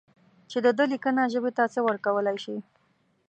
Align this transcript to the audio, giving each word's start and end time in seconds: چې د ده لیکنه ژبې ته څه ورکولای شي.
چې 0.49 0.57
د 0.65 0.67
ده 0.77 0.83
لیکنه 0.93 1.21
ژبې 1.33 1.51
ته 1.57 1.63
څه 1.73 1.79
ورکولای 1.87 2.37
شي. 2.43 2.55